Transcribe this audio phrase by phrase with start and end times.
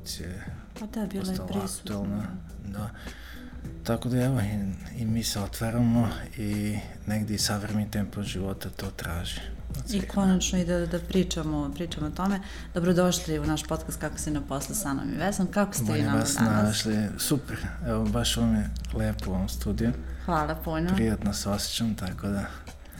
[0.00, 0.44] revolucije
[0.80, 1.64] Pa da, bila je prisutna.
[1.64, 2.22] aktualna.
[2.66, 2.90] Da.
[3.84, 4.72] Tako da evo, i,
[5.02, 9.40] i mi se otvaramo i negdje i savremeni tempo života to traži.
[9.90, 12.40] I konačno i da, da pričamo, pričamo o tome.
[12.74, 15.46] Dobrodošli u naš podcast Kako se na poslu sa nam i vezom.
[15.46, 16.64] Kako ste vi Bolje nama vas danas?
[16.64, 17.08] našli.
[17.18, 17.56] Super.
[17.86, 19.92] Evo, baš vam je lepo u ovom studiju.
[20.24, 20.90] Hvala puno.
[20.94, 22.44] Prijatno se osjećam, tako da...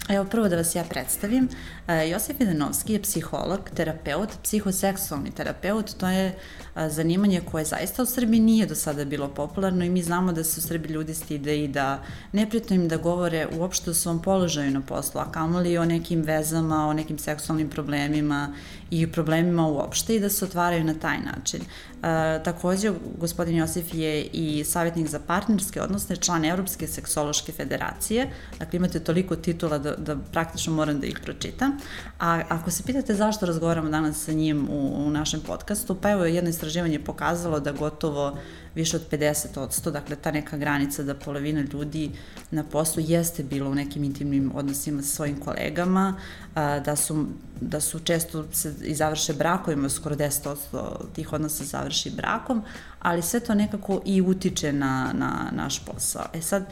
[0.09, 1.49] Evo prvo da vas ja predstavim.
[1.89, 5.95] E, Josif Idanovski je psiholog, terapeut, psihoseksualni terapeut.
[5.97, 10.03] To je e, zanimanje koje zaista u Srbiji nije do sada bilo popularno i mi
[10.03, 13.95] znamo da se u Srbiji ljudi stide i da neprijatno im da govore uopšte o
[13.95, 18.55] svom položaju na poslu, a kamoli o nekim vezama, o nekim seksualnim problemima
[18.91, 21.61] i problemima uopšte i da se otvaraju na taj način.
[22.03, 28.77] E, takođe, gospodin Josif je i savjetnik za partnerske odnose, član Evropske seksološke federacije, dakle
[28.77, 31.79] imate toliko titula da, da praktično moram da ih pročitam.
[32.19, 36.25] A ako se pitate zašto razgovaramo danas sa njim u, u našem podcastu, pa evo
[36.25, 38.39] jedno istraživanje je pokazalo da gotovo
[38.75, 42.11] više od 50%, dakle ta neka granica da polovina ljudi
[42.51, 46.15] na poslu jeste bilo u nekim intimnim odnosima sa svojim kolegama,
[46.55, 47.27] a, da su,
[47.61, 50.55] da su često se i završe brakovima, skoro 10%
[51.15, 52.63] tih odnosa završi brakom,
[52.99, 56.25] ali sve to nekako i utiče na, na naš posao.
[56.35, 56.65] E sad,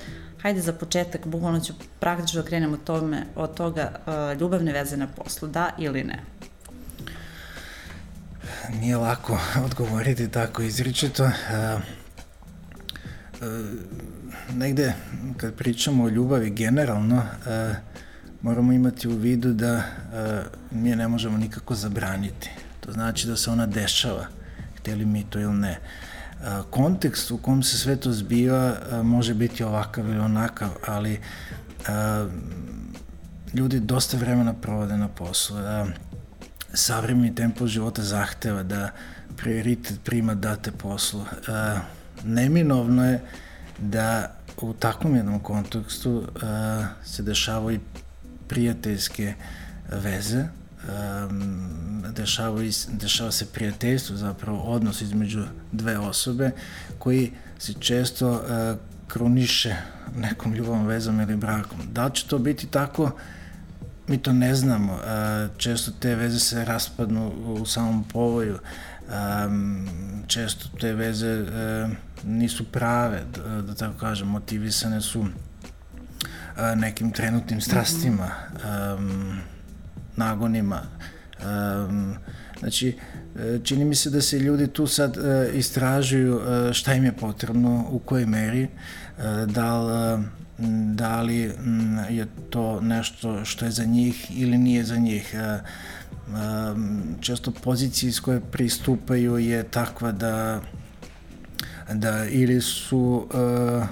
[0.42, 4.96] hajde za početak, bukvalno ću praktično da krenem od, tome, od toga a, ljubavne veze
[4.96, 6.37] na poslu, da ili ne?
[8.80, 11.24] Nije lako odgovoriti tako izričito.
[11.24, 11.78] E, e,
[14.54, 14.94] negde,
[15.36, 17.74] kad pričamo o ljubavi generalno, e,
[18.42, 19.82] moramo imati u vidu da e,
[20.70, 22.50] mi je ne možemo nikako zabraniti.
[22.80, 24.26] To znači da se ona dešava,
[24.78, 25.70] hteli mi to ili ne.
[25.70, 25.80] E,
[26.70, 31.20] kontekst u kom se sve to zbiva e, može biti ovakav ili onakav, ali e,
[33.54, 35.56] ljudi dosta vremena provode na poslu.
[36.72, 38.90] E, savremeni tempo života zahteva da
[39.36, 41.20] prioritet prima date poslu.
[41.20, 41.78] E,
[42.24, 43.20] neminovno je
[43.78, 46.46] da u takvom jednom kontekstu e,
[47.04, 47.80] se dešavaju i
[48.48, 49.34] prijateljske
[49.92, 50.48] veze, e,
[52.12, 56.50] dešava, i, dešava se prijateljstvo, zapravo odnos između dve osobe
[56.98, 58.76] koji se često e,
[59.08, 59.76] kruniše
[60.16, 61.78] nekom ljubavnom vezom ili brakom.
[61.92, 63.10] Da će to biti tako?
[64.08, 64.92] Mi to ne znamo.
[64.94, 68.58] E, često te veze se raspadnu u samom povoju.
[70.26, 71.88] Često te veze e,
[72.24, 73.22] nisu prave,
[73.66, 75.26] da, tako kažem, motivisane su
[76.56, 78.30] e, nekim trenutnim strastima,
[80.16, 80.82] nagonima.
[82.58, 82.98] Znači,
[83.64, 85.16] čini mi se da se ljudi tu sad
[85.54, 86.40] istražuju
[86.72, 88.68] šta im je potrebno, u kojoj meri,
[89.46, 90.24] da li
[90.94, 95.34] da li mm, je to nešto što je za njih ili nije za njih.
[95.34, 95.60] E, e,
[97.20, 100.60] često pozicija iz koje pristupaju je takva da
[101.94, 103.86] da ili su uh,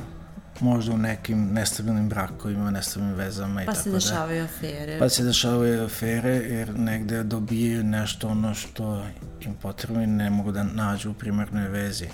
[0.61, 3.97] možda u nekim nestabilnim brakovima, nestabilnim vezama i pa tako se da.
[3.97, 4.99] dešavaju afere.
[4.99, 9.07] Pa se dešavaju afere jer negde dobijaju nešto ono što
[9.47, 12.07] im potrebno i ne mogu da nađu u primarnoj vezi.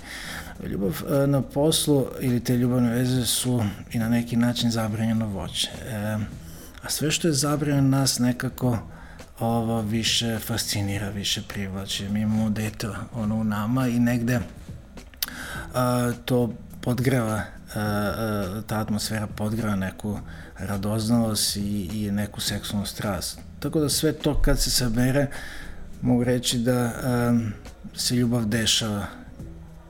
[0.65, 5.69] Ljubav e, na poslu ili te ljubavne veze su i na neki način zabranjeno voće.
[5.87, 6.17] E,
[6.81, 8.77] a sve što je zabranjeno nas nekako
[9.39, 12.09] ovo više fascinira, više privlači.
[12.09, 14.39] Mi imamo dete ono u nama i negde
[15.73, 17.43] a, to podgreva
[18.67, 20.19] ta atmosfera podgreva neku
[20.57, 23.39] radoznalost i, i neku seksualnu strast.
[23.59, 25.27] Tako da sve to kad se sabere,
[26.03, 26.91] mogu reći da
[27.29, 27.51] um,
[27.95, 29.05] se ljubav dešava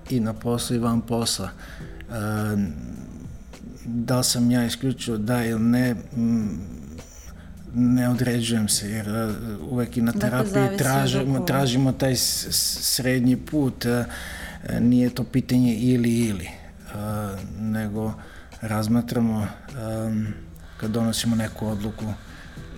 [0.09, 1.50] i na poslu i van posla.
[2.09, 2.68] Um,
[3.85, 5.96] da li sam ja isključio da ili ne,
[7.74, 13.38] ne određujem se, jer uh, uvek i na dakle, terapiji dakle, tražimo, tražimo taj srednji
[13.38, 14.06] put, uh,
[14.80, 16.50] nije to pitanje ili ili
[17.59, 18.13] nego
[18.62, 19.48] razmatramo
[20.07, 20.27] um,
[20.77, 22.06] kad donosimo neku odluku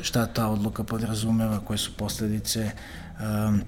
[0.02, 2.72] šta ta odluka podrazumeva, koje su posledice
[3.20, 3.62] um,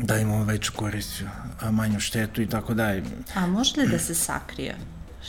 [0.00, 1.22] da imamo veću korist,
[1.70, 3.02] manju štetu i tako dalje.
[3.34, 4.76] A može li da se sakrije?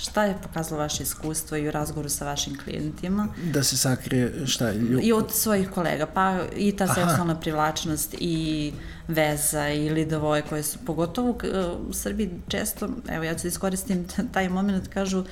[0.01, 3.27] Šta je pokazalo vaše iskustvo i u razgovoru sa vašim klijentima?
[3.43, 4.71] Da se sakrije šta?
[4.71, 4.99] Lju...
[5.01, 6.93] I od svojih kolega, pa i ta Aha.
[6.93, 8.73] seksualna privlačnost i
[9.07, 11.37] veza ili dovoje koje su, pogotovo
[11.89, 15.23] u Srbiji često, evo ja ću da iskoristim taj moment, kažu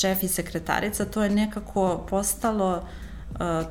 [0.00, 2.88] šef i sekretarica, to je nekako postalo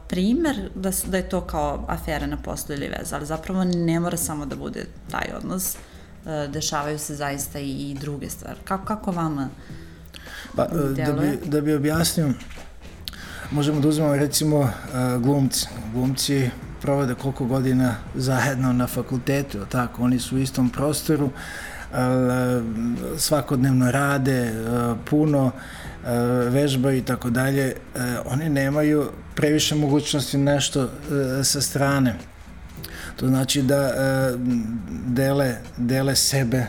[0.07, 4.00] primer da, su, da je to kao afera na poslu ili veza, ali zapravo ne
[4.00, 5.75] mora samo da bude taj odnos,
[6.50, 8.60] dešavaju se zaista i druge stvari.
[8.63, 9.50] Kako, kako vama
[10.56, 12.30] Pa, da bi, da bi objasnio,
[13.51, 14.69] možemo da uzmemo recimo
[15.19, 15.68] glumci.
[15.94, 16.50] Glumci
[16.81, 21.30] provode koliko godina zajedno na fakultetu, tako, oni su u istom prostoru,
[23.18, 24.54] svakodnevno rade,
[25.10, 25.51] puno,
[26.50, 27.76] vežbaju i tako dalje,
[28.26, 30.90] oni nemaju previše mogućnosti nešto
[31.44, 32.16] sa strane.
[33.16, 33.92] To znači da
[35.06, 36.66] dele, dele sebe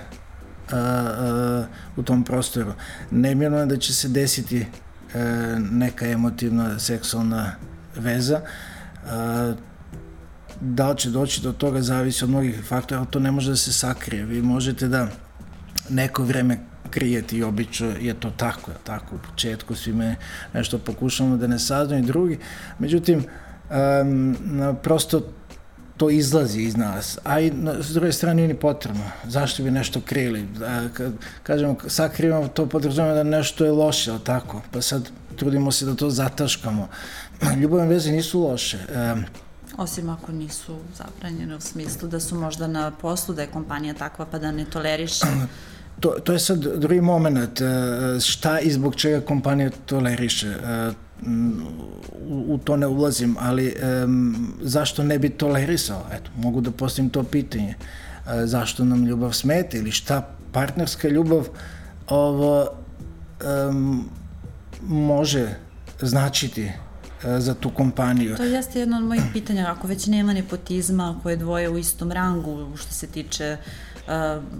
[1.96, 2.72] u tom prostoru.
[3.10, 4.66] Nemjerno je da će se desiti
[5.70, 7.52] neka emotivna seksualna
[7.96, 8.40] veza.
[10.60, 13.56] Da li će doći do toga zavisi od mnogih faktora, ali to ne može da
[13.56, 14.24] se sakrije.
[14.24, 15.08] Vi možete da
[15.88, 16.58] neko vreme
[16.90, 20.16] krijeti obično je to tako, je tako, u početku svi me
[20.54, 22.38] nešto pokušamo da ne saznaju drugi,
[22.78, 23.24] međutim,
[23.70, 24.36] um,
[24.82, 25.22] prosto
[25.96, 29.04] to izlazi iz nas, a i na, s druge strane nije ni potrebno.
[29.24, 30.48] Zašto bi nešto krili?
[30.66, 34.62] A, kad kažemo, sakrivamo, to podrazumemo da nešto je loše, ali tako?
[34.70, 36.88] Pa sad trudimo se da to zataškamo.
[37.60, 38.78] Ljubavne veze nisu loše.
[39.12, 39.24] Um,
[39.78, 44.26] Osim ako nisu zabranjene u smislu da su možda na poslu, da je kompanija takva
[44.26, 45.26] pa da ne toleriše.
[46.00, 47.60] To, to je sad drugi moment.
[47.60, 47.64] E,
[48.20, 50.48] šta i zbog čega kompanija toleriše?
[50.48, 50.90] E,
[52.28, 53.74] u, u to ne ulazim, ali
[54.04, 56.06] um, zašto ne bi tolerisao?
[56.12, 57.74] Eto, mogu da postavim to pitanje.
[58.44, 61.48] Zašto nam ljubav smeta ili šta partnerska ljubav
[62.08, 62.68] ovo
[63.68, 64.08] um,
[64.82, 65.48] može
[66.00, 66.72] značiti
[67.38, 68.36] za tu kompaniju.
[68.36, 72.76] To jeste jedno od mojih pitanja, ako već nema nepotizma koje dvoje u istom rangu
[72.76, 73.56] što se tiče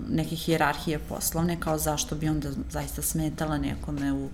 [0.09, 4.29] neke hijerarhije poslovne, kao zašto bi onda zaista smetala nekome u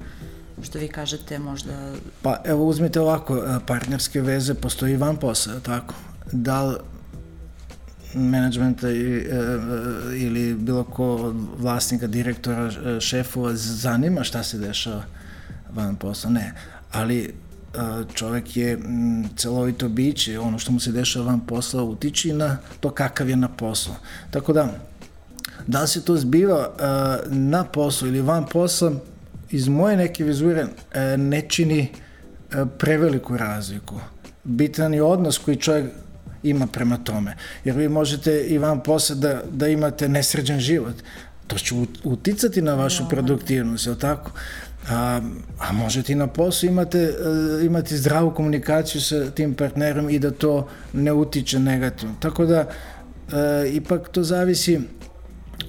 [0.63, 1.93] što vi kažete možda...
[2.23, 5.95] Pa evo uzmite ovako, partnerske veze postoji van posla, tako?
[6.33, 6.77] Da li
[8.15, 8.89] menadžmenta
[10.17, 12.71] ili bilo ko od vlasnika, direktora,
[13.01, 15.03] šefova zanima šta se dešava
[15.75, 16.31] van posla?
[16.31, 16.55] Ne.
[16.93, 17.35] Ali
[18.15, 18.79] čovek je
[19.37, 23.49] celovito biće, ono što mu se dešava van posla utiči na to kakav je na
[23.49, 23.95] poslu.
[24.31, 24.69] Tako da,
[25.67, 26.71] da li se to zbiva
[27.27, 28.93] na poslu ili van posla,
[29.51, 30.67] iz moje neke vizure
[31.17, 31.89] ne čini
[32.79, 34.01] preveliku razliku.
[34.45, 35.87] Bitan je odnos koji čovjek
[36.43, 37.37] ima prema tome.
[37.65, 40.95] Jer vi možete i van posla da, da imate nesređen život.
[41.47, 41.75] To će
[42.05, 44.31] uticati na vašu produktivnost, je li tako?
[44.89, 45.21] A,
[45.59, 47.15] a možete i na poslu imate,
[47.63, 52.15] imati zdravu komunikaciju sa tim partnerom i da to ne utiče negativno.
[52.21, 54.81] Tako da, e, ipak to zavisi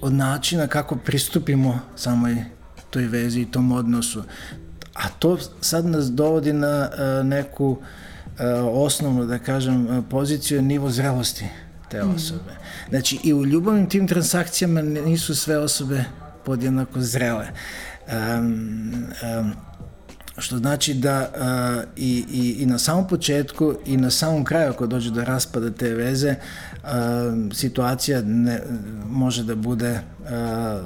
[0.01, 2.35] od načina kako pristupimo samoj
[2.89, 4.23] toj vezi i tom odnosu.
[4.93, 7.77] A to sad nas dovodi na e, neku
[8.39, 11.45] e, osnovnu, da kažem, poziciju nivo zrelosti
[11.89, 12.15] te mhm.
[12.15, 12.51] osobe.
[12.89, 16.03] Znači, i u ljubavnim tim transakcijama nisu sve osobe
[16.45, 17.47] podjednako zrele.
[18.07, 19.05] Um,
[19.39, 19.53] um,
[20.41, 24.87] što znači da uh, i, i, i na samom početku i na samom kraju ako
[24.87, 26.35] dođe do raspada te veze
[26.83, 26.89] uh,
[27.53, 28.61] situacija ne,
[29.05, 30.29] može da bude uh,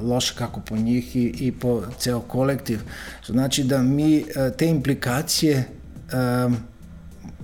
[0.09, 2.79] loša kako po njih i, i po ceo kolektiv
[3.21, 4.25] što znači da mi uh,
[4.57, 5.63] te implikacije
[6.47, 6.53] uh,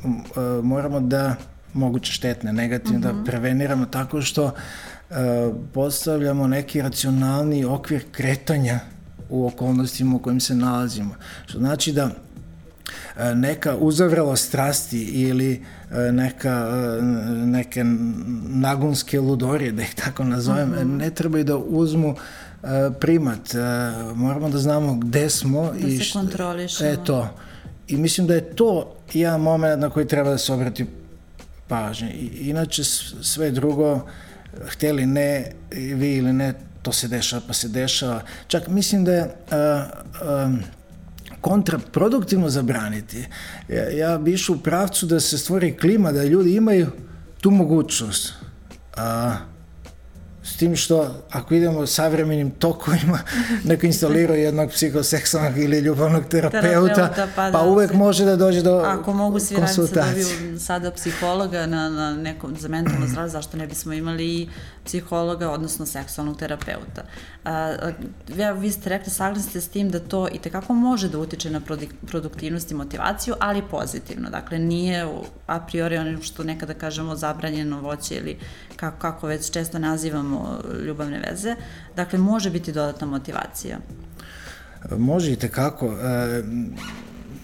[0.04, 1.36] uh, moramo da
[1.74, 3.06] moguće štetne, negativne, mm -hmm.
[3.06, 3.24] da mhm.
[3.24, 4.52] preveniramo tako što uh,
[5.74, 8.80] postavljamo neki racionalni okvir kretanja
[9.32, 11.16] u okolnostima u kojim se nalazimo.
[11.46, 12.10] Što znači da
[13.18, 16.70] e, neka uzavrela strasti ili e, neka,
[17.00, 17.02] e,
[17.46, 17.84] neke
[18.48, 20.98] nagonske ludorije, da ih tako nazovem, mm -hmm.
[20.98, 22.16] ne trebaju da uzmu
[23.00, 23.54] primat.
[24.16, 25.74] Moramo da znamo gde smo.
[25.82, 26.90] Da i se kontrolišemo.
[26.90, 27.30] E to.
[27.88, 30.86] I mislim da je to jedan moment na koji treba da se obrati
[31.68, 32.12] pažnje.
[32.12, 32.84] I, inače
[33.22, 34.08] sve drugo,
[34.68, 38.22] hteli ne, vi ili ne, to se dešava pa se dešava.
[38.48, 39.30] Čak mislim da je uh,
[40.46, 40.60] um,
[41.42, 43.28] kontraproduktivno zabraniti.
[43.70, 46.88] Ja, ja bi išao u pravcu da se stvori klima, da ljudi imaju
[47.42, 48.34] tu mogućnost.
[48.98, 49.38] A,
[50.52, 53.20] S tim što, ako idemo savremenim tokovima,
[53.70, 58.36] neko instalira jednog psihoseksualnog ili ljubavnog terapeuta, terapeuta pa, da, pa uvek se, može da
[58.36, 63.30] dođe do Ako mogu svi da dobiju sada psihologa na, na nekom, za mentalno zdravlje,
[63.30, 64.50] zašto ne bismo imali i
[64.86, 67.04] psihologa, odnosno seksualnog terapeuta.
[67.46, 67.76] A,
[68.38, 71.50] ja, vi ste rekli, saglasni ste s tim da to i tekako može da utiče
[71.50, 71.62] na
[72.08, 74.30] produktivnost i motivaciju, ali pozitivno.
[74.30, 75.08] Dakle, nije
[75.48, 78.38] a priori ono što nekada kažemo zabranjeno voće ili
[78.82, 81.56] kako, kako već često nazivamo ljubavne veze.
[81.96, 83.78] Dakle, može biti dodatna motivacija.
[84.98, 85.88] Može i tekako.
[85.88, 86.44] E,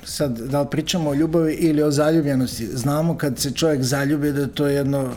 [0.04, 2.68] sad, da li pričamo o ljubavi ili o zaljubljenosti?
[2.68, 5.10] Znamo kad se čovjek zaljubi da to je jedno e,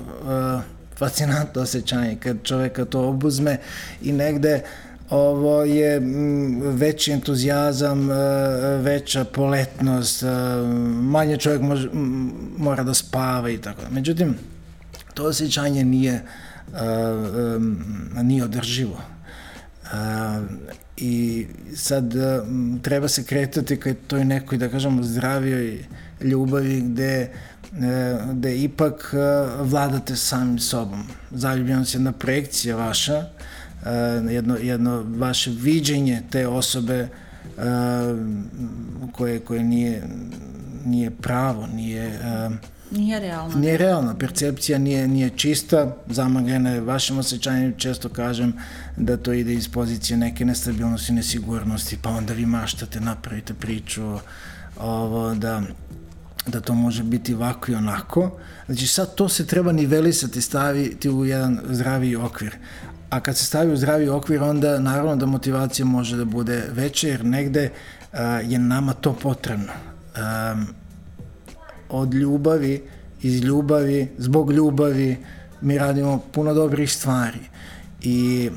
[0.96, 3.56] fascinantno osjećanje, kad čoveka to obuzme
[4.02, 4.62] i negde
[5.10, 6.00] ovo je
[6.60, 8.14] veći entuzijazam, e,
[8.82, 10.26] veća poletnost, e,
[11.02, 11.88] manje čovjek može,
[12.56, 13.82] mora da spava i tako.
[13.90, 14.36] Međutim,
[15.20, 16.22] to osjećanje nije,
[18.22, 19.00] nije održivo.
[20.96, 21.46] I
[21.76, 22.14] sad
[22.82, 25.84] treba se kretati ka toj nekoj, da kažemo, zdravijoj
[26.20, 27.30] ljubavi gde
[28.32, 29.14] gde ipak
[29.60, 31.04] vladate samim sobom.
[31.30, 33.24] Zaljubljenost je jedna projekcija vaša,
[34.30, 37.08] jedno, jedno vaše viđenje te osobe
[39.12, 40.02] koje, koje nije,
[40.84, 42.18] nije pravo, nije...
[42.90, 43.56] Nije realno.
[43.56, 48.54] Nije realno, percepcija nije, nije čista, zamagljena je vašim osjećanjem, često kažem
[48.96, 54.18] da to ide iz pozicije neke nestabilnosti, nesigurnosti, pa onda vi maštate, napravite priču
[54.78, 55.62] ovo, da
[56.46, 58.38] da to može biti ovako i onako.
[58.66, 62.56] Znači sad to se treba nivelisati, staviti u jedan zdravi okvir.
[63.10, 67.08] A kad se stavi u zdravi okvir, onda naravno da motivacija može da bude veća,
[67.08, 67.70] jer negde
[68.12, 69.72] a, je nama to potrebno.
[70.16, 70.56] A,
[71.90, 72.82] od ljubavi,
[73.22, 75.16] iz ljubavi, zbog ljubavi,
[75.60, 77.38] mi radimo puno dobrih stvari.
[78.02, 78.50] I,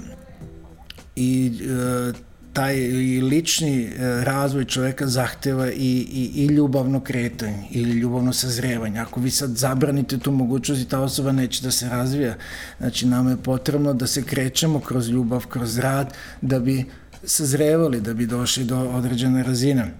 [1.15, 2.13] i e,
[2.53, 2.75] taj
[3.21, 3.91] lični e,
[4.23, 8.99] razvoj čoveka zahteva i, i, i ljubavno kretanje ili ljubavno sazrevanje.
[8.99, 12.35] Ako vi sad zabranite tu mogućnost i ta osoba neće da se razvija,
[12.77, 16.85] znači nama je potrebno da se krećemo kroz ljubav, kroz rad, da bi
[17.23, 19.91] sazrevali, da bi došli do određene razine.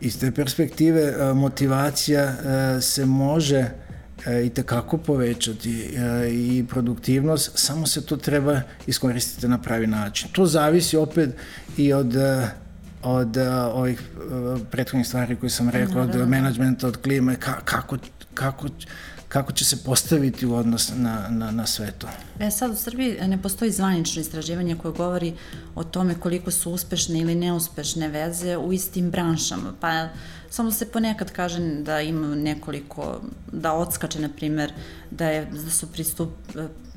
[0.00, 3.70] Iz te perspektive e, motivacija e, se može
[4.26, 5.98] e, i tekako povećati
[6.30, 10.28] i produktivnost, samo se to treba iskoristiti na pravi način.
[10.32, 11.30] To zavisi opet
[11.76, 12.14] i od
[13.02, 13.36] od
[13.72, 14.02] ovih
[14.70, 17.96] prethodnih stvari koje sam rekao, od menadžmenta, od klime, ka, kako,
[18.34, 18.68] kako,
[19.30, 22.08] kako će se postaviti u odnos na, na, na sve to.
[22.40, 25.34] E sad u Srbiji ne postoji zvanično istraživanje koje govori
[25.74, 30.08] o tome koliko su uspešne ili neuspešne veze u istim branšama, pa
[30.50, 33.20] samo se ponekad kaže da ima nekoliko,
[33.52, 34.72] da odskače, na primer,
[35.10, 36.30] da, je, da su pristup,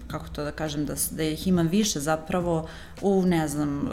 [0.07, 2.67] kako to da kažem, da, da ih ima više zapravo
[3.01, 3.89] u, ne znam,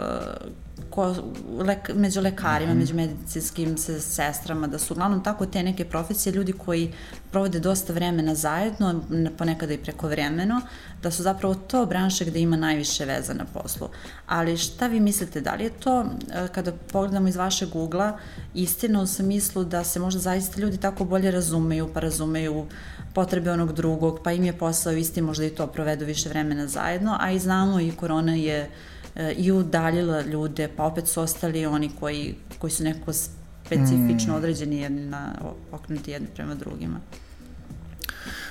[0.90, 1.14] ko,
[1.58, 2.80] lek, među lekarima, mm -hmm.
[2.80, 6.92] među medicinskim se, sestrama, da su uglavnom tako te neke profesije, ljudi koji
[7.30, 9.00] provode dosta vremena zajedno,
[9.38, 10.60] ponekada i preko vremeno,
[11.02, 13.88] da su zapravo to branše gde ima najviše veza na poslu.
[14.26, 16.00] Ali šta vi mislite, da li je to,
[16.32, 18.18] e, kada pogledamo iz vašeg ugla,
[18.54, 22.66] istina u smislu da se možda zaista ljudi tako bolje razumeju, pa razumeju
[23.14, 27.16] potrebe onog drugog, pa im je posao isti, možda i to provedu više vremena zajedno,
[27.20, 28.89] a i znamo i korona je uh,
[29.37, 34.37] i udaljila ljude, pa opet su ostali oni koji, koji su nekako specifično mm.
[34.37, 35.35] određeni jedni na,
[35.73, 37.00] okrenuti jedni prema drugima.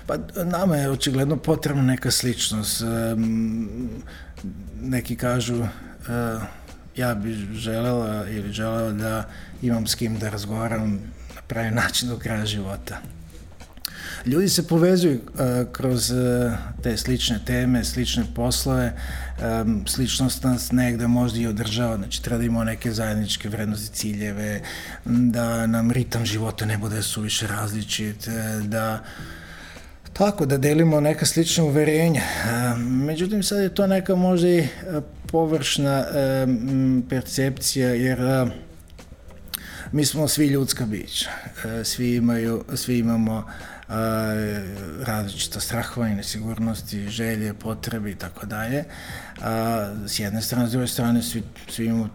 [0.06, 2.84] Pa nama je očigledno potrebna neka sličnost.
[4.82, 5.68] Neki kažu e,
[6.96, 9.30] ja bih želela ili želela da
[9.62, 10.92] imam s kim da razgovaram
[11.36, 13.02] na pravi način do kraja života
[14.26, 15.40] ljudi se povezuju uh,
[15.72, 16.18] kroz uh,
[16.84, 18.94] te slične teme, slične poslove,
[19.86, 24.62] sličnost nas negde možda i održava, znači treba da imamo neke zajedničke vrednosti, ciljeve,
[25.06, 29.04] da nam ritam života ne bude suviše različit, e, da
[30.14, 32.22] tako da delimo neka slična uverenja.
[32.78, 34.68] Međutim, sad je to neka možda i
[35.32, 36.06] površna
[37.10, 38.20] percepcija, jer
[39.92, 41.30] mi smo svi ljudska bića.
[41.84, 43.48] Svi imaju, svi imamo
[45.04, 48.84] različita strahova i nesigurnosti, želje, potrebe i tako dalje.
[50.08, 52.10] S jedne strane, s druge strane, svi, svi imamo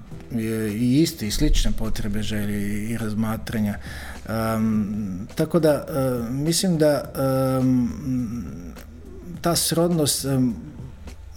[0.74, 3.78] i iste i slične potrebe, želje i razmatranja.
[4.28, 7.12] Um, tako da, uh, mislim da
[7.60, 7.92] um,
[9.40, 10.56] ta srodnost um,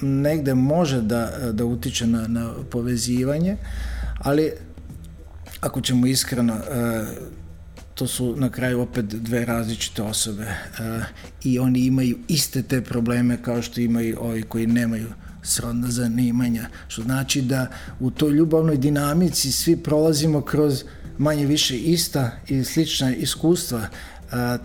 [0.02, 3.58] negde može da, da utiče na, na povezivanje,
[4.18, 4.52] ali
[5.62, 7.08] ako ćemo iskreno, uh,
[7.98, 11.04] to su na kraju opet dve različite osobe uh,
[11.44, 15.08] i oni imaju iste te probleme kao što imaju ovi koji nemaju
[15.44, 17.68] srodna zanimanja, što znači da
[18.00, 20.84] u toj ljubavnoj dinamici svi prolazimo kroz
[21.18, 23.80] manje više ista i slična iskustva.
[23.80, 23.88] Uh,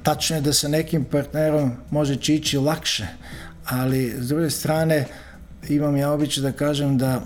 [0.03, 3.07] tačno je da sa nekim partnerom može čići lakše,
[3.65, 5.07] ali s druge strane
[5.69, 7.23] imam ja običaj da kažem da uh,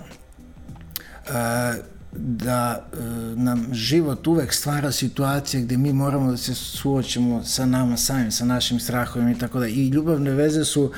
[2.17, 2.97] da e,
[3.35, 8.45] nam život uvek stvara situacije gde mi moramo da se suočimo sa nama samim, sa
[8.45, 9.67] našim strahovima i tako da.
[9.67, 10.91] I ljubavne veze su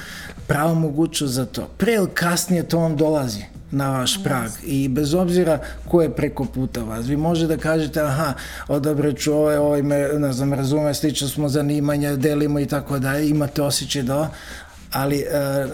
[0.48, 1.68] pravo mogućnost za to.
[1.78, 6.46] Pre ili kasnije to vam dolazi na vaš prag i bez obzira ko je preko
[6.46, 7.08] puta vas.
[7.08, 8.34] Vi može da kažete, aha,
[8.68, 13.20] odabrat ću ovaj, ovaj me, ne znam, razume, slično smo zanimanja, delimo i tako da,
[13.20, 14.32] imate osjećaj da,
[14.92, 15.26] ali e,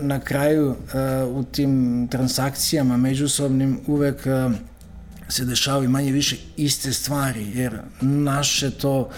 [0.01, 4.49] na kraju e, u tim transakcijama međusobnim uvek e,
[5.29, 9.09] se dešavaju manje više iste stvari, jer naše to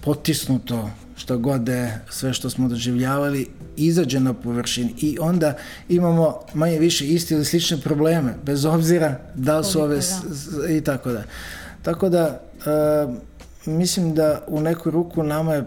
[0.00, 5.56] potisnuto što god da je sve što smo doživljavali izađe na površini i onda
[5.88, 10.72] imamo manje više isti ili slične probleme bez obzira da li su ove da.
[10.72, 11.22] i tako da.
[11.82, 12.40] Tako da
[13.06, 13.14] uh,
[13.66, 15.64] mislim da u neku ruku nama je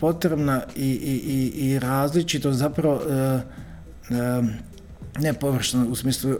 [0.00, 3.40] potrebna i, i, i, i različito zapravo uh,
[4.10, 4.48] uh,
[5.20, 6.38] ne površno u smislu uh,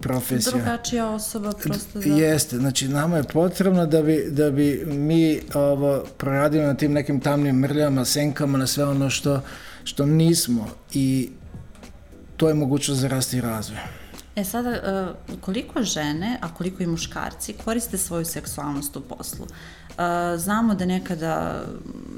[0.00, 0.52] profesija.
[0.52, 2.14] Drugačija osoba prosto da...
[2.14, 7.20] Jeste, znači nama je potrebno da bi, da bi mi ovo proradili na tim nekim
[7.20, 9.40] tamnim mrljama, senkama, na sve ono što,
[9.84, 11.30] što nismo i
[12.36, 13.78] to je mogućnost za rast i razvoj.
[14.36, 19.46] E sada, uh, koliko žene, a koliko i muškarci koriste svoju seksualnost u poslu?
[20.36, 21.64] Znamo da nekada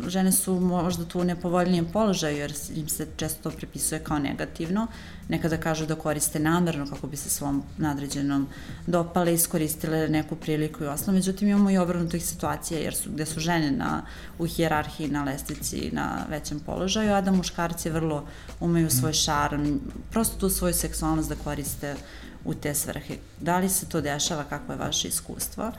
[0.07, 4.87] žene su možda tu u nepovoljnijem položaju jer im se često to pripisuje kao negativno.
[5.29, 8.47] Nekada kažu da koriste namerno kako bi se svom nadređenom
[8.87, 11.17] dopale, iskoristile neku priliku i osnovu.
[11.17, 14.03] Međutim, imamo i obrnutih situacija jer su, gde su žene na,
[14.39, 18.25] u hijerarhiji, na lestici, na većem položaju, a da muškarci vrlo
[18.61, 19.79] umeju svoj šarm,
[20.11, 21.97] prosto tu svoju seksualnost da koriste
[22.45, 23.17] u te svrhe.
[23.41, 25.73] Da li se to dešava, kako je vaše iskustvo?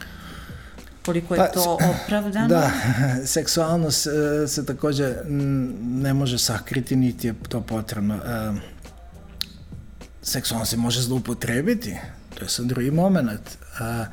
[1.09, 2.47] Koliko je pa, to opravdano.
[2.47, 2.71] Da,
[3.25, 5.15] seksualnost e, se takođe
[5.81, 8.15] ne može sakriti, niti je to potrebno.
[8.15, 8.51] E,
[10.21, 11.97] seksualnost se može zloupotrebiti,
[12.35, 13.41] to je sad drugi moment.
[13.41, 14.05] E,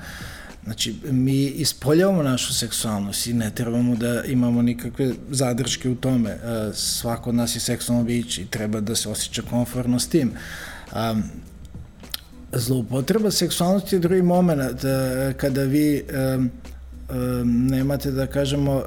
[0.65, 6.39] znači, mi ispoljavamo našu seksualnost i ne trebamo da imamo nikakve zadrške u tome.
[6.75, 10.33] Svako od nas je seksualno biće i treba da se osjeća konforno s tim.
[12.53, 14.81] Zloupotreba seksualnosti je drugi moment
[15.37, 16.05] kada vi
[17.45, 18.83] nemate da kažemo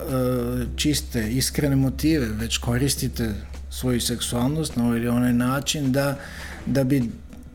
[0.75, 3.33] čiste, iskrene motive, već koristite
[3.69, 6.15] svoju seksualnost na ovaj ili onaj način da,
[6.65, 7.03] da bi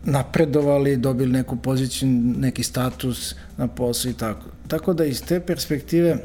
[0.04, 4.46] napredovali, dobili neku poziciju, neki status na poslu i tako.
[4.68, 6.16] Tako da iz te perspektive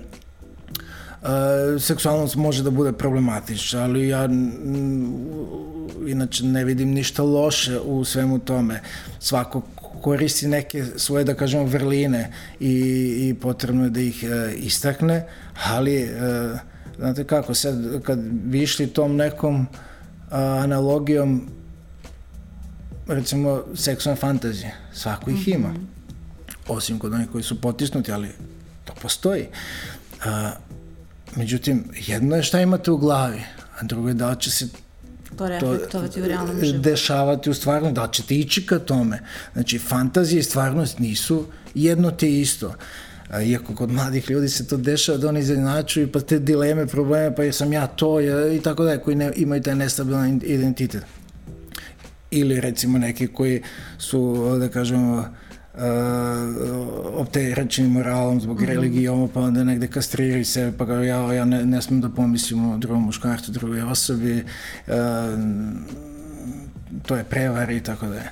[1.22, 4.30] Uh, seksualnost može da bude problematična, ali ja
[6.08, 8.82] inače ne vidim ništa loše u svemu tome.
[9.20, 9.62] Svako
[10.02, 12.74] koristi neke svoje, da kažemo, vrline i,
[13.30, 15.26] i potrebno je da ih e, istakne,
[15.66, 16.10] ali e,
[16.98, 19.68] znate kako, sad kad bi išli tom nekom
[20.32, 21.50] a, analogijom
[23.08, 25.68] recimo seksualne fantazije, svako ih ima.
[25.68, 26.68] Mm -hmm.
[26.68, 28.30] Osim kod onih koji su potisnuti, ali
[28.86, 29.46] to postoji.
[30.26, 30.52] A,
[31.36, 33.42] međutim, jedno je šta imate u glavi,
[33.80, 34.68] a drugo je da će se
[35.38, 36.80] to reflektovati u realnom životu.
[36.80, 39.20] Dešavati u stvarnosti, da ćete ići ka tome.
[39.54, 42.76] Znači, fantazija i stvarnost nisu jedno te isto.
[43.30, 47.36] A, iako kod mladih ljudi se to dešava da oni izjednačuju pa te dileme, probleme,
[47.36, 51.04] pa jesam ja to ja, i tako da koji ne, imaju taj nestabilan identitet.
[52.32, 53.64] Ili recimo neki koji
[53.98, 55.26] su, da kažemo,
[57.14, 58.68] opterećeni moralom zbog mm -hmm.
[58.68, 62.72] religije, pa onda negde kastriraju sebe, pa kao ja, ja ne, ne smem da pomislim
[62.72, 64.44] o drugom muškarcu, drugoj osobi,
[64.88, 64.94] uh,
[67.06, 68.32] to je prevar i tako da je.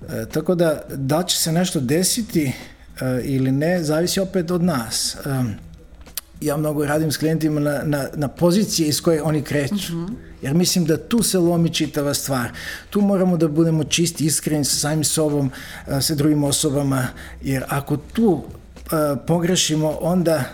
[0.00, 2.52] Uh, tako da, da će se nešto desiti
[3.22, 5.16] ili ne, zavisi opet od nas.
[6.40, 9.94] Ja mnogo radim s klijentima na, na, na pozicije iz koje oni kreću.
[9.94, 10.33] Mm -hmm.
[10.44, 12.50] Jer mislim da tu se lomi čitava stvar.
[12.90, 15.50] Tu moramo da budemo čisti, iskreni sa samim sobom,
[16.00, 17.06] sa drugim osobama,
[17.42, 18.42] jer ako tu uh,
[19.26, 20.44] pogrešimo, onda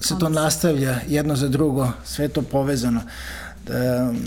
[0.00, 3.00] se to nastavlja jedno za drugo, sve to povezano.
[3.66, 3.76] Da,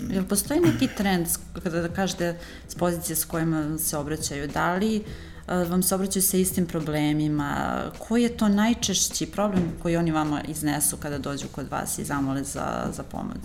[0.10, 1.28] Jel postoji neki trend,
[1.64, 5.04] kada da kažete, s pozicije s kojima se obraćaju, da li
[5.48, 10.98] vam se obraćaju sa istim problemima, koji je to najčešći problem koji oni vama iznesu
[10.98, 13.44] kada dođu kod vas i zamole za, za pomoć?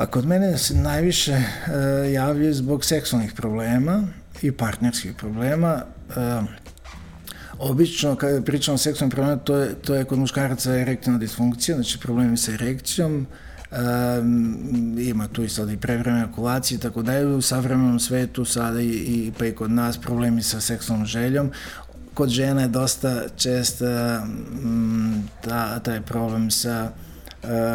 [0.00, 4.02] Pa kod mene se najviše uh, javljaju zbog seksualnih problema
[4.42, 5.82] i partnerskih problema.
[6.08, 6.44] Uh,
[7.58, 11.98] obično kada pričamo o seksualnim problemima, to je, to je kod muškaraca erektivna disfunkcija, znači
[11.98, 13.26] problemi sa erekcijom,
[13.72, 18.44] Um, ima tu i sad i prevremene akulacije i tako da je u savremenom svetu
[18.44, 21.50] sada i, i pa i kod nas problemi sa seksualnom željom.
[22.14, 27.09] Kod žena je dosta čest um, ta, taj problem sa uh,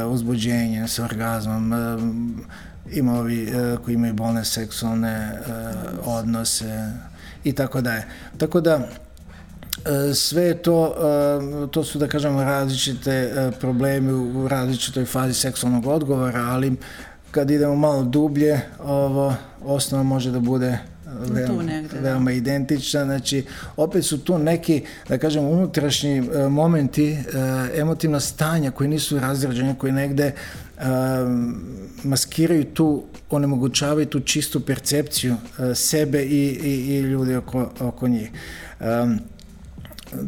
[0.09, 2.45] uzbuđenjem, sa orgazmom um,
[2.91, 5.39] ima ovi uh, koji imaju bolne seksualne
[6.05, 6.91] odnose
[7.43, 8.07] i tako da je.
[8.37, 8.79] Tako da
[10.13, 10.95] sve to,
[11.71, 16.75] to su da kažemo različite probleme u različitoj fazi seksualnog odgovora, ali
[17.31, 20.77] kad idemo malo dublje, ovo osnova može da bude
[21.19, 22.01] veoma, negde, da.
[22.01, 22.37] veoma da.
[22.37, 23.03] identična.
[23.05, 23.45] Znači,
[23.77, 29.75] opet su tu neki, da kažem, unutrašnji uh, momenti, uh, emotivna stanja koji nisu razrađene,
[29.77, 30.31] koji negde
[30.77, 30.83] uh,
[32.03, 38.31] maskiraju tu, onemogućavaju tu čistu percepciju uh, sebe i, i, i ljudi oko, oko njih.
[38.79, 39.19] Um,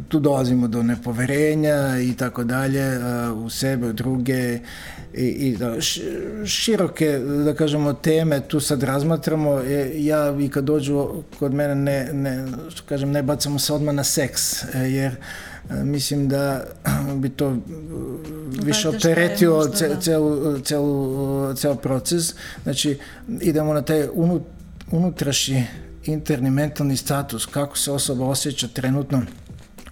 [0.07, 2.99] tu dolazimo do nepoverenja i tako dalje
[3.45, 4.59] u sebe, u druge
[5.13, 5.81] i, i da,
[6.45, 9.59] široke, da kažemo, teme tu sad razmatramo.
[9.59, 11.07] E, ja i kad dođu
[11.39, 12.45] kod mene, ne, ne,
[12.85, 15.15] kažem, ne bacamo se odmah na seks, e, jer
[15.69, 16.63] e, mislim da
[17.21, 17.57] bi to
[18.63, 19.99] više opteretio da.
[20.01, 22.33] celu, celu, ceo proces.
[22.63, 22.99] Znači,
[23.41, 24.07] idemo na taj
[24.91, 25.67] unutrašnji
[26.05, 29.21] interni mentalni status, kako se osoba osjeća trenutno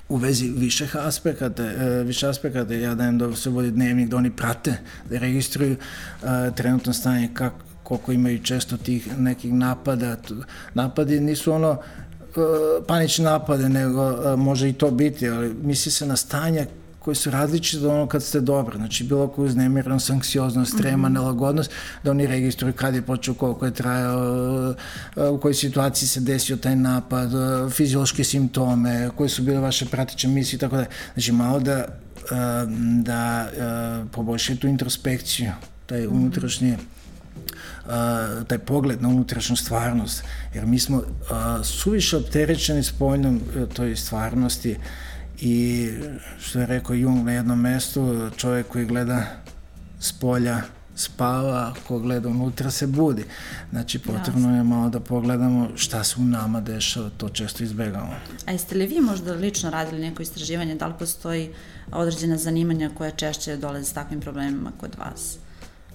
[0.10, 4.32] u vezi viših aspekata, e, više aspekata, ja dajem da se vodi dnevnik, da oni
[4.32, 4.78] prate,
[5.10, 10.18] da registruju uh, trenutno stanje, kako, koliko imaju često tih nekih napada.
[10.74, 11.78] Napadi nisu ono uh,
[12.88, 16.66] panične napade, nego može i to biti, ali misli se na stanja
[17.06, 18.78] koji su različite od ono kad ste dobro.
[18.78, 21.14] Znači, bilo koju uznemirnost, anksioznost, trema, mm -hmm.
[21.14, 21.72] nelagodnost,
[22.04, 24.74] da oni registruju kad je počeo, koliko je trajao,
[25.32, 27.30] u kojoj situaciji se desio taj napad,
[27.72, 30.86] fiziološke simptome, koje su bile vaše pratiče misli i tako da.
[31.14, 31.86] Znači, malo da,
[33.02, 33.50] da
[34.12, 35.52] poboljšaju tu introspekciju,
[35.86, 36.16] taj mhm.
[36.16, 36.78] unutrašnji
[37.86, 37.92] Uh,
[38.48, 41.06] taj pogled na unutrašnju stvarnost, jer mi smo uh,
[41.64, 44.78] suviše opterećeni spoljnom uh, toj stvarnosti uh,
[45.40, 45.90] I
[46.40, 49.26] što je rekao Jung na jednom mestu, čovjek koji gleda
[50.00, 50.62] s polja
[50.96, 53.26] spava, ko gleda unutra se budi.
[53.72, 58.16] Znači, potrebno je malo da pogledamo šta se u nama dešava, to često izbegamo.
[58.46, 61.50] A jeste li vi možda lično radili neko istraživanje, da li postoji
[61.92, 65.38] određena zanimanja koja češće dolaze s takvim problemima kod vas?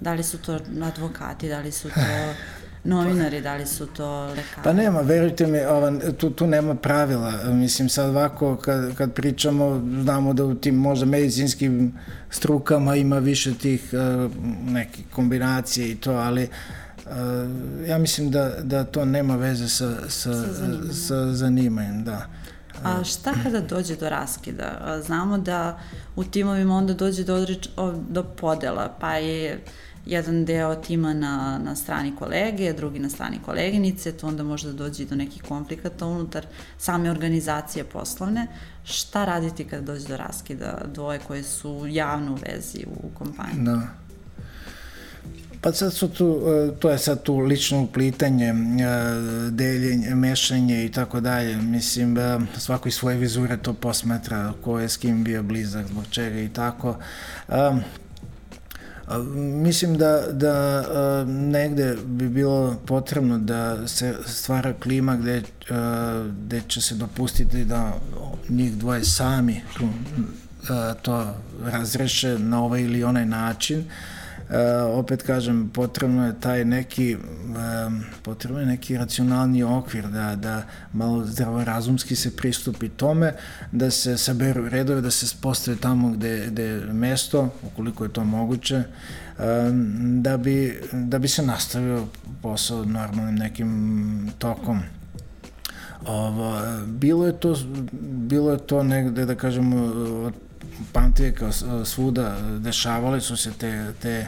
[0.00, 2.00] Da li su to advokati, da li su to
[2.84, 4.62] novinari, da li su to lekari?
[4.64, 7.32] Pa nema, verujte mi, ovan, tu, tu nema pravila.
[7.44, 11.98] Mislim, sad ovako, kad, kad pričamo, znamo da u tim možda medicinskim
[12.30, 14.30] strukama ima više tih uh,
[14.72, 16.48] nekih kombinacija i to, ali
[17.06, 17.10] uh,
[17.88, 20.92] ja mislim da, da to nema veze sa, sa, sa, zanimanjem.
[20.92, 22.26] sa zanimanjem, da.
[22.84, 25.00] A šta kada dođe do raskida?
[25.06, 25.80] Znamo da
[26.16, 27.68] u timovima onda dođe do, odreč,
[28.08, 29.60] do podela, pa je
[30.06, 34.72] jedan deo tima na, na strani kolege, drugi na strani koleginice, to onda može da
[34.72, 36.46] dođe do nekih konflikata unutar
[36.78, 38.46] same organizacije poslovne.
[38.84, 43.64] Šta raditi kada dođe do raskida dvoje koje su javno u vezi u kompaniji?
[43.64, 43.80] Da.
[45.60, 48.54] Pa sad su tu, e, to je sad tu lično uplitanje, e,
[49.50, 51.56] deljenje, mešanje i tako dalje.
[51.56, 56.04] Mislim, e, svako iz svoje vizure to posmatra, ko je s kim bio blizak, zbog
[56.10, 56.96] čega i tako.
[59.36, 65.42] Mislim da, da negde bi bilo potrebno da se stvara klima gde,
[66.30, 67.92] gde će se dopustiti da
[68.48, 69.60] njih dvoje sami
[71.02, 73.78] to razreše na ovaj ili onaj način.
[73.80, 73.84] E,
[74.92, 77.16] opet kažem, potrebno je taj neki, e,
[78.22, 83.34] potrebno je neki racionalni okvir, da, da malo zdravorazumski se pristupi tome,
[83.72, 88.24] da se saberu redove, da se postave tamo gde, gde je mesto, ukoliko je to
[88.24, 88.84] moguće, e,
[90.20, 92.06] da bi, da bi se nastavio
[92.42, 94.80] posao normalnim nekim tokom.
[96.06, 97.56] Ovo, bilo je to
[98.02, 99.76] bilo je to negde da kažemo
[100.26, 100.34] od
[100.92, 101.52] pamtije kao
[101.84, 104.26] svuda dešavale su se te, te,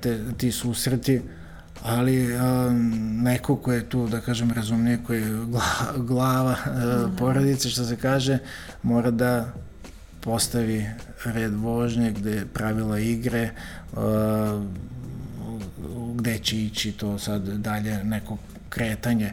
[0.00, 1.22] te ti susreti,
[1.82, 2.28] ali
[3.22, 5.26] neko ko je tu, da kažem, razumnije, ko je
[5.96, 6.56] glava
[7.18, 8.38] porodice, što se kaže,
[8.82, 9.52] mora da
[10.20, 10.86] postavi
[11.24, 13.50] red vožnje, gde pravila igre,
[16.14, 18.38] gde će ići to sad dalje neko
[18.74, 19.32] kretanje.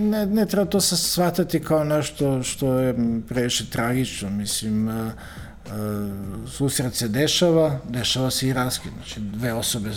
[0.00, 2.94] Ne, ne treba to se shvatati kao nešto što je
[3.28, 5.72] previše tragično, mislim, uh, uh,
[6.48, 9.90] susret se dešava, dešava se i raskid, znači dve osobe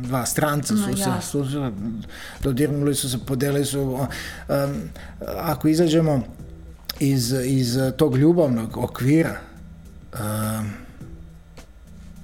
[0.00, 1.72] dva stranca su se, su se
[2.42, 3.80] dodirnuli su se, podelili su.
[3.82, 4.08] Um,
[5.38, 6.22] ako izađemo
[7.00, 9.40] iz, iz tog ljubavnog okvira,
[10.12, 10.70] um,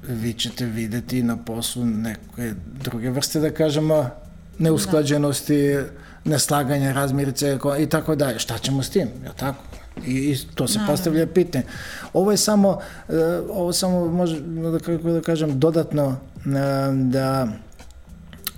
[0.08, 4.10] vi ćete videti na poslu neke druge vrste, da kažemo,
[4.58, 5.78] neusklađenosti,
[6.24, 8.38] neslaganja, razmirice i tako dalje.
[8.38, 9.62] Šta ćemo s tim, je tako?
[10.06, 10.92] I, i to se Naravno.
[10.92, 11.64] postavlja pitanje.
[12.12, 13.14] Ovo je samo, uh,
[13.50, 16.16] ovo samo može, da, kako da kažem, dodatno uh,
[16.94, 17.48] da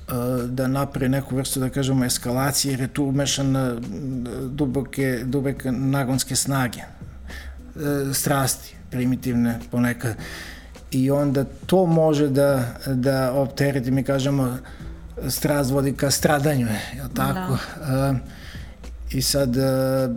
[0.09, 3.55] uh, da napravi neku vrstu, da kažemo, eskalacije, jer je tu umešan
[4.51, 6.81] duboke, duboke nagonske snage,
[8.13, 10.15] strasti, primitivne ponekad.
[10.91, 14.59] I onda to može da, da optereti, mi kažemo,
[15.29, 17.59] strast vodi ka stradanju, je li tako?
[17.87, 18.11] Da.
[18.11, 18.17] Uh,
[19.11, 20.17] I sad uh,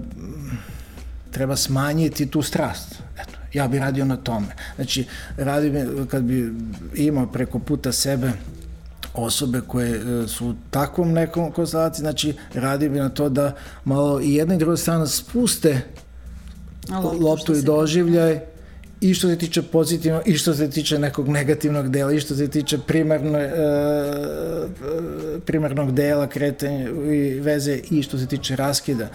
[1.32, 2.96] treba smanjiti tu strast.
[3.20, 4.48] Eto, ja bih radio na tome.
[4.76, 6.54] Znači, radim, kad bi
[6.96, 8.32] imao preko puta sebe
[9.13, 14.34] osobe koje su u takvom nekom konstelaciji, znači radi bi na to da malo i
[14.34, 15.82] jedna i druga strana spuste
[17.20, 18.53] loptu i doživljaj
[19.04, 22.48] i što se tiče pozitivno i što se tiče nekog negativnog dela i što se
[22.48, 23.52] tiče primarno, e,
[25.46, 29.08] primarnog dela kretanja i veze i što se tiče raskida.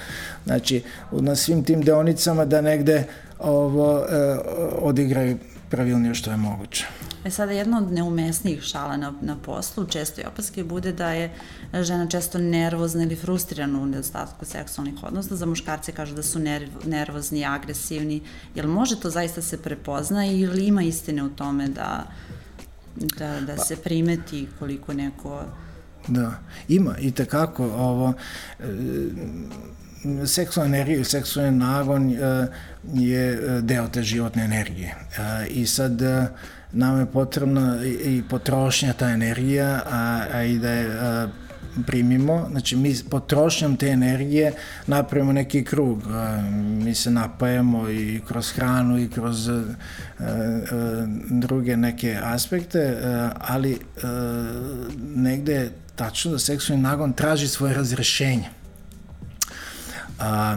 [0.44, 3.05] Znači, na svim tim deonicama da negde
[3.38, 4.37] ovo e,
[4.79, 5.37] odigraju
[5.70, 6.87] pravilnije što je moguće.
[7.24, 11.35] E sada jedna od neumesnijih šala na, na poslu, često i opaske, bude da je
[11.83, 15.37] žena često nervozna ili frustrirana u nedostatku seksualnih odnosa.
[15.37, 18.22] Za muškarce kažu da su nerv, nervozni, agresivni.
[18.54, 22.04] Jel može to zaista se prepozna ili ima istine u tome da,
[22.96, 23.64] da, da pa.
[23.64, 25.44] se primeti koliko neko
[26.09, 28.12] Da, ima i tekako ovo
[28.59, 28.64] e,
[30.26, 32.46] seksualna energija i seksualni nagon e,
[32.94, 34.94] je e, deo te životne energije.
[35.18, 36.02] E, I sad
[36.72, 40.88] nam je potrebna i potrošnja ta energija, a, a i da je
[41.87, 44.52] primimo, znači mi potrošnjom te energije
[44.87, 46.02] napravimo neki krug,
[46.58, 49.50] mi se napajemo i kroz hranu i kroz
[51.30, 52.98] druge neke aspekte,
[53.40, 53.78] ali
[54.98, 58.58] negde je tačno da seksualni nagon traži svoje razrešenje.
[60.18, 60.57] A,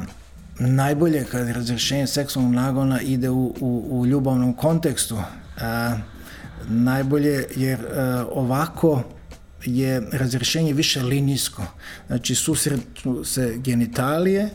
[0.59, 5.17] najbolje kad razrešenje seksualnog nagona ide u, u, u ljubavnom kontekstu,
[5.61, 5.97] a,
[6.67, 9.03] najbolje jer a, ovako
[9.65, 11.63] je razrešenje više linijsko.
[12.07, 14.49] Znači susretnu se genitalije,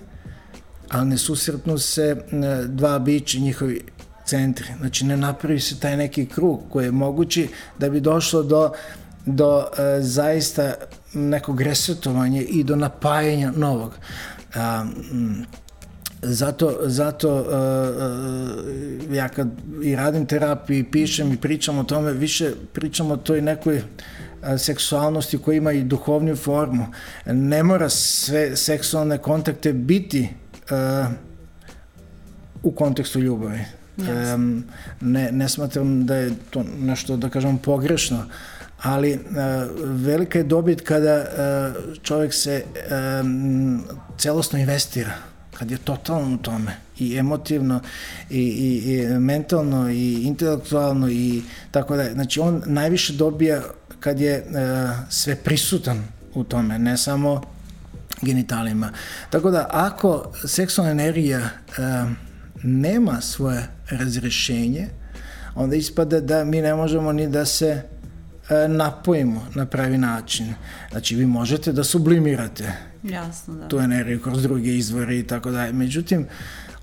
[0.91, 2.17] ali ne susretnu se
[2.69, 3.81] dva bića njihovi
[4.25, 4.67] centri.
[4.79, 8.73] Znači ne napravi se taj neki krug koji je mogući da bi došlo do
[9.27, 10.75] do e, zaista
[11.15, 13.93] nekog resetovanja i do napajanja novog.
[14.55, 14.85] A,
[16.23, 17.47] zato, zato uh,
[19.09, 19.49] uh, ja kad
[19.83, 23.83] i radim terapiju i pišem i pričam o tome, više pričam o toj nekoj
[24.59, 26.87] seksualnosti koja ima i duhovniju formu.
[27.27, 30.29] Ne mora sve seksualne kontakte biti
[30.71, 31.13] uh,
[32.63, 33.61] u kontekstu ljubavi.
[33.99, 34.35] Yes.
[34.35, 34.65] Um,
[35.01, 38.25] ne, ne smatram da je to nešto, da kažem, pogrešno,
[38.83, 39.21] ali uh,
[39.81, 42.65] velika je dobit kada uh, čovjek se
[43.21, 43.85] um,
[44.19, 45.13] celosno investira
[45.59, 46.77] kad je totalno u tome.
[46.99, 47.81] I emotivno
[48.31, 53.63] i, i, i mentalno i intelektualno i tako da znači on najviše dobija
[54.01, 57.43] kad je uh, sve prisutan u tome ne samo
[58.23, 58.91] genitalima
[59.31, 62.11] tako da ako seksualna energija uh,
[62.63, 64.89] nema svoje razrešenje
[65.55, 67.96] onda ispada da mi ne možemo ni da se E,
[68.69, 70.55] napojimo na pravi način.
[70.91, 73.69] Znači, vi možete da sublimirate Jasno, da.
[73.69, 75.73] tu energiju kroz druge izvore i tako dalje.
[75.73, 76.27] Međutim,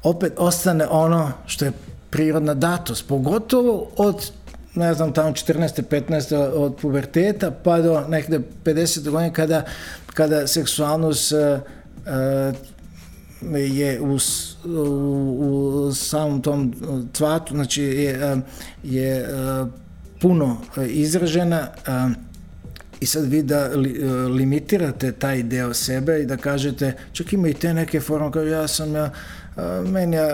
[0.03, 1.71] opet ostane ono što je
[2.09, 4.31] prirodna datost, pogotovo od
[4.75, 5.83] ne znam, tamo 14.
[5.83, 6.35] 15.
[6.35, 9.09] od puberteta pa do nekde 50.
[9.09, 9.65] godine kada,
[10.13, 12.55] kada seksualnost uh, uh,
[13.51, 14.17] je u,
[14.65, 16.73] u, u samom tom
[17.13, 18.41] cvatu, znači je,
[18.83, 19.27] je
[19.61, 19.69] uh,
[20.23, 21.67] puno e, izražena
[22.99, 27.47] i sad vi da li, e, limitirate taj deo sebe i da kažete, čak ima
[27.47, 29.09] i te neke forme kao ja sam ja,
[29.85, 30.27] meni ja,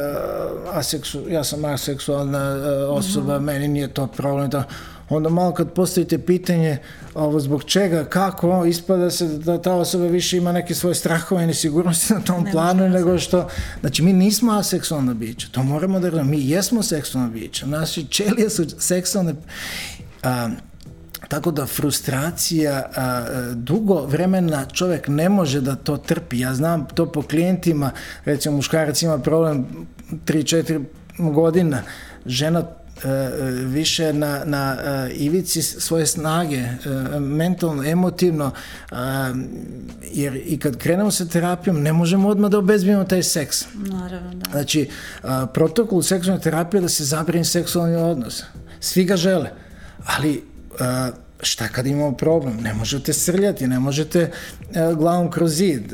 [0.71, 3.45] aseksu, ja sam aseksualna e, osoba, mm -hmm.
[3.45, 4.63] meni nije to problem, da,
[5.09, 6.77] onda malo kad postavite pitanje
[7.15, 11.47] ovo, zbog čega, kako, ispada se da ta osoba više ima neke svoje strahove i
[11.47, 13.47] nesigurnosti na tom ne planu nego što,
[13.79, 18.65] znači mi nismo aseksualna bića, to moramo da mi jesmo seksualna bića, naši čelije su
[18.79, 19.35] seksualne,
[20.23, 20.49] a,
[21.27, 26.39] Tako da frustracija, a, dugo vremena čovek ne može da to trpi.
[26.39, 27.91] Ja znam to po klijentima,
[28.25, 29.65] recimo muškarac ima problem
[30.25, 30.85] 3-4
[31.17, 31.83] godina,
[32.25, 32.63] žena
[33.65, 36.77] više na, na e, ivici svoje snage, e,
[37.19, 38.51] mentalno, emotivno,
[40.11, 43.65] jer i kad krenemo sa terapijom ne možemo odmah da obezbijemo taj seks.
[43.73, 44.51] Naravno, da.
[44.51, 44.89] Znači,
[45.53, 48.43] protokol seksualne terapije je da se zabrani seksualni odnos.
[48.79, 49.49] Svi ga žele,
[50.05, 50.43] ali
[51.41, 52.57] šta kad imamo problem?
[52.57, 54.31] Ne možete srljati, ne možete
[54.97, 55.93] glavom kroz zid.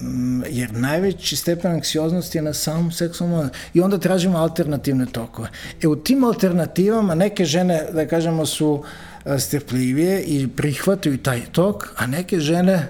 [0.00, 5.48] Mm, jer najveći stepen anksioznosti je na samom seksualnom i onda tražimo alternativne tokove.
[5.82, 8.84] E u tim alternativama neke žene, da kažemo, su
[9.24, 12.88] e, strpljivije i prihvataju taj tok, a neke žene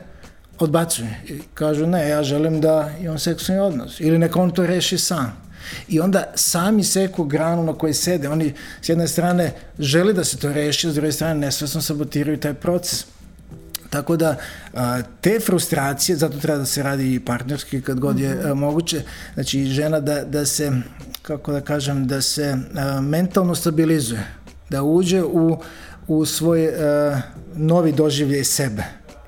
[0.59, 4.99] odbacuju i kažu ne, ja želim da imam seksualni odnos ili neko on to reši
[4.99, 5.45] sam.
[5.89, 8.29] I onda sami seku granu na kojoj sede.
[8.29, 12.55] Oni s jedne strane žele da se to reši, s druge strane nesvesno sabotiraju taj
[12.55, 13.07] proces.
[13.95, 14.37] Tako da
[15.21, 18.55] te frustracije, zato treba da se radi i partnerski kad god je mm -hmm.
[18.55, 19.03] moguće,
[19.35, 20.73] znači žena da, da se,
[21.23, 22.57] kako da kažem, da se
[23.03, 24.27] mentalno stabilizuje,
[24.71, 25.59] da uđe u,
[26.09, 26.75] u svoj uh,
[27.57, 28.85] novi doživljaj sebe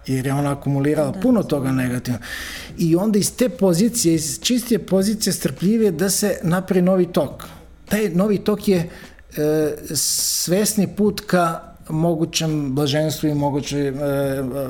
[0.07, 2.19] jer je ona akumulirala da, puno toga negativno.
[2.79, 7.45] I onda iz te pozicije, iz čistije pozicije strpljivije da se napravi novi tok.
[7.89, 13.93] Taj novi tok je e, svesni put ka mogućem blaženstvu i mogućoj, e,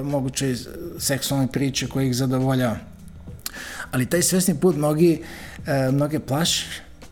[0.03, 0.57] mogućoj
[0.99, 2.77] seksualnoj priče koja ih zadovoljava.
[3.91, 5.23] Ali taj svesni put mnogi,
[5.67, 6.67] e, mnoge plaši,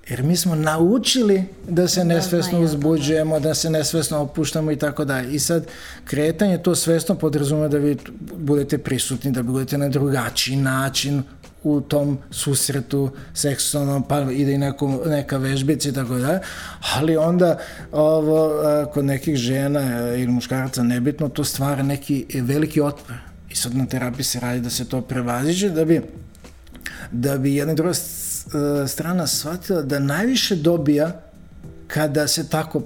[0.08, 2.64] jer mi smo naučili da se da, nesvesno da.
[2.64, 5.34] uzbuđujemo, da se nesvesno opuštamo i tako dalje.
[5.34, 5.66] I sad
[6.04, 7.96] kretanje to svesno podrazumeva da vi
[8.36, 11.22] budete prisutni, da budete na drugačiji način
[11.64, 16.40] u tom susretu seksualnom, pa ide i neko, neka vežbica i tako da,
[16.94, 17.58] ali onda
[17.92, 18.50] ovo,
[18.92, 19.80] kod nekih žena
[20.16, 23.16] ili muškaraca nebitno, to stvara neki veliki otpor.
[23.50, 26.02] I sad na terapiji se radi da se to prevaziđe, da bi
[27.12, 27.94] da bi jedna druga
[28.88, 31.20] strana shvatila da najviše dobija
[31.86, 32.82] kada se tako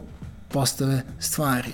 [0.49, 1.73] postave stvari.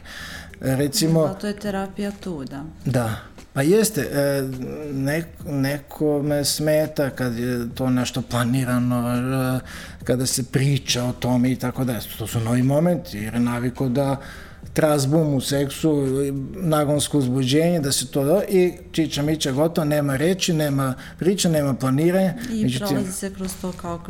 [0.61, 1.29] Recimo...
[1.29, 2.65] Zato je terapija tu, da.
[2.85, 3.17] Da.
[3.55, 4.49] Pa jeste, e,
[4.93, 9.61] nek, neko me smeta kad je to nešto planirano, e,
[10.05, 12.01] kada se priča o tome i tako da.
[12.19, 14.17] To su novi momenti, jer je naviko da
[14.75, 16.07] trazbum u seksu,
[16.55, 21.75] nagonsko uzbuđenje, da se to do, i čiča mića gotovo, nema reči, nema priča, nema
[21.75, 22.35] planiranja.
[22.53, 24.01] I Međutim, prolazi se kroz to kao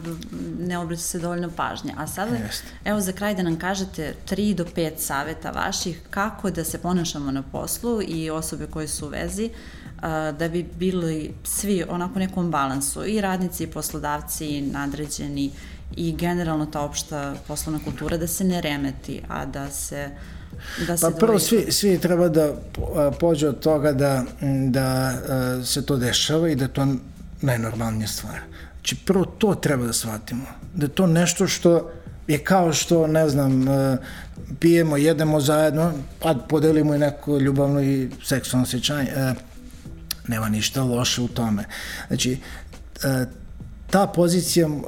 [0.58, 1.94] ne obraća se dovoljno pažnje.
[1.96, 2.64] A sada, jest.
[2.84, 7.30] evo za kraj da nam kažete 3 do 5 saveta vaših kako da se ponašamo
[7.30, 9.50] na poslu i osobe koje su u vezi,
[10.38, 15.50] da bi bili svi onako nekom balansu, i radnici, i poslodavci, i nadređeni,
[15.96, 20.10] i generalno ta opšta poslovna kultura da se ne remeti, a da se
[20.86, 22.52] Da pa prvo svi, svi treba da
[23.20, 24.24] pođe od toga da,
[24.68, 25.14] da
[25.64, 26.86] se to dešava i da to
[27.40, 28.40] najnormalnija stvar.
[28.74, 30.46] Znači prvo to treba da shvatimo.
[30.74, 31.90] Da je to nešto što
[32.26, 33.64] je kao što, ne znam,
[34.60, 39.10] pijemo, jedemo zajedno, pa podelimo i neko ljubavno i seksualno osjećanje.
[40.28, 41.64] Nema ništa loše u tome.
[42.08, 42.38] Znači,
[43.90, 44.82] ta pozicija uh,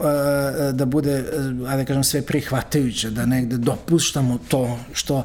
[0.72, 1.24] da bude,
[1.68, 5.24] ajde da kažem, sve prihvatajuća, da negde dopuštamo to što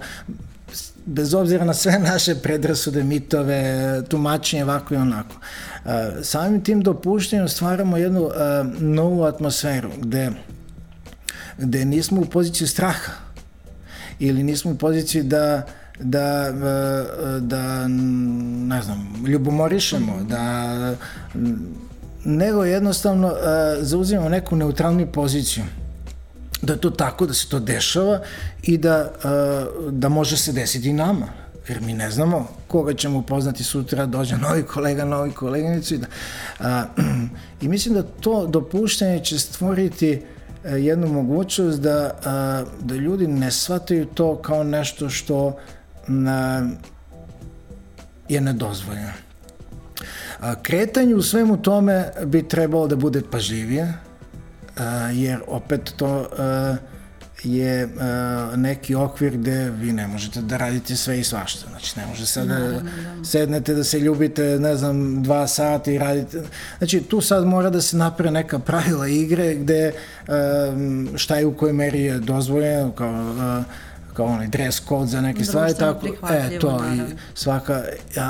[1.05, 5.35] bez obzira na sve naše predrasude, mitove, tumačenje ovako i onako.
[5.35, 5.91] Uh,
[6.23, 8.29] samim tim dopuštenjem stvaramo jednu
[8.79, 10.31] novu atmosferu gde,
[11.57, 13.11] gde nismo u poziciji straha
[14.19, 15.67] ili nismo u poziciji da
[16.03, 16.51] da,
[17.39, 17.87] da
[18.67, 20.95] ne znam, ljubomorišemo, da
[22.25, 23.33] nego jednostavno uh,
[23.79, 25.63] zauzimamo neku neutralnu poziciju
[26.61, 28.19] da je to tako, da se to dešava
[28.63, 31.27] i da, uh, da može se desiti i nama
[31.67, 36.07] jer mi ne znamo koga ćemo upoznati sutra, dođe novi kolega, novi koleginicu i da,
[36.59, 37.03] uh,
[37.61, 40.21] i mislim da to dopuštanje će stvoriti
[40.63, 45.55] uh, jednu mogućnost da, uh, da ljudi ne shvataju to kao nešto što uh,
[48.29, 49.30] je nedozvoljeno.
[50.63, 53.93] Kretanje u svemu tome bi trebalo da bude pažljivije,
[55.13, 56.29] jer opet to
[57.43, 57.89] je
[58.55, 61.69] neki okvir gde vi ne možete da radite sve i svašta.
[61.69, 62.81] Znači, ne može sad da
[63.23, 66.41] sednete da se ljubite, ne znam, dva sata i radite.
[66.77, 69.93] Znači, tu sad mora da se napre neka pravila igre gde
[71.15, 73.63] šta je u kojoj meri je dozvoljeno, kao
[74.13, 77.03] kao onaj dress code za neke stvari, tako, e, to, naravno.
[77.03, 77.83] i svaka,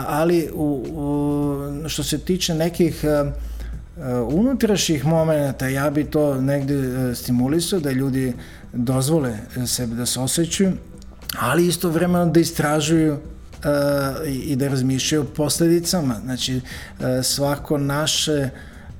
[0.07, 3.31] ali u, u, što se tiče nekih uh,
[4.33, 8.33] unutrašnjih momenta, ja bi to negde uh, stimulisao da ljudi
[8.73, 10.71] dozvole sebe da se osjećaju,
[11.39, 13.19] ali isto vremeno da istražuju uh,
[14.27, 16.15] i da razmišljaju o posledicama.
[16.23, 18.49] Znači, uh, svako naše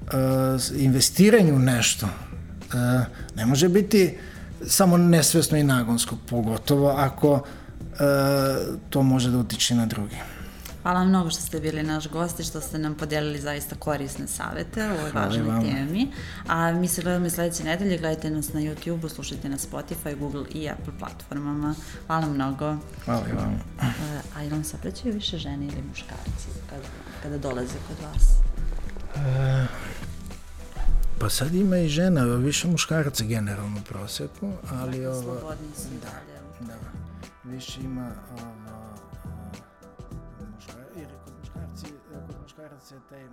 [0.03, 0.11] uh,
[0.75, 4.30] investiranje u nešto uh, ne može biti uh,
[4.67, 7.43] samo nesvesno i nagonsko, pogotovo ako
[7.82, 7.97] e,
[8.89, 10.17] to može da utiče na drugi.
[10.82, 14.28] Hvala vam mnogo što ste bili naš gost i što ste nam podelili zaista korisne
[14.28, 15.62] savete o ovoj važnoj vam.
[15.62, 16.08] temi.
[16.47, 20.45] A mi se gledamo i sledeće nedelje, gledajte nas na YouTube-u, slušajte na Spotify, Google
[20.54, 21.76] i Apple platformama.
[22.07, 22.78] Hvala mnogo.
[23.05, 23.62] Hvala i vam.
[23.82, 23.86] E,
[24.36, 26.88] a ili vam saprećaju više žene ili muškarci kada,
[27.24, 28.30] kada dolaze kod vas?
[29.16, 29.68] E,
[31.22, 35.22] Pa sad ima i žena, više muškaraca generalno u proseku, ali ovo...
[35.22, 36.67] Slobodni su da, dalje.
[36.67, 36.76] Da,
[37.43, 38.51] više ima ovo,
[40.55, 43.24] muškar, jer kod muškarci, kod muškaraca je taj